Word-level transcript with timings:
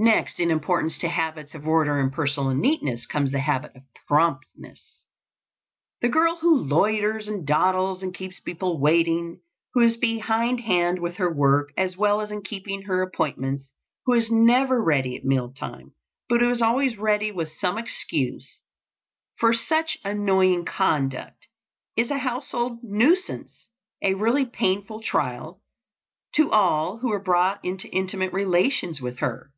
Next 0.00 0.38
in 0.38 0.52
importance 0.52 0.96
to 1.00 1.08
habits 1.08 1.56
of 1.56 1.66
order 1.66 1.98
and 1.98 2.12
personal 2.12 2.54
neatness 2.54 3.04
comes 3.04 3.32
the 3.32 3.40
habit 3.40 3.74
of 3.74 3.82
promptness. 4.06 5.02
The 6.02 6.08
girl 6.08 6.36
who 6.36 6.54
loiters 6.56 7.26
and 7.26 7.44
dawdles 7.44 8.00
and 8.00 8.14
keeps 8.14 8.38
people 8.38 8.78
waiting, 8.80 9.40
who 9.74 9.80
is 9.80 9.96
behindhand 9.96 11.00
with 11.00 11.16
her 11.16 11.32
work 11.34 11.70
as 11.76 11.96
well 11.96 12.20
as 12.20 12.30
in 12.30 12.42
keeping 12.42 12.82
her 12.82 13.02
appointments, 13.02 13.72
who 14.06 14.12
is 14.12 14.30
never 14.30 14.80
ready 14.80 15.16
at 15.16 15.24
meal 15.24 15.52
time, 15.52 15.94
but 16.28 16.40
who 16.42 16.50
is 16.50 16.62
always 16.62 16.96
ready 16.96 17.32
with 17.32 17.50
some 17.50 17.76
excuse 17.76 18.60
for 19.36 19.52
such 19.52 19.98
annoying 20.04 20.64
conduct, 20.64 21.48
is 21.96 22.12
a 22.12 22.18
household 22.18 22.84
nuisance, 22.84 23.66
a 24.00 24.14
really 24.14 24.46
painful 24.46 25.00
trial 25.02 25.60
to 26.36 26.52
all 26.52 26.98
who 26.98 27.10
are 27.10 27.18
brought 27.18 27.64
into 27.64 27.88
intimate 27.90 28.32
relations 28.32 29.00
with 29.00 29.18
her. 29.18 29.50